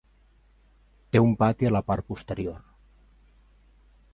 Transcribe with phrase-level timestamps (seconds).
[1.15, 2.59] Té un pati a la part posterior.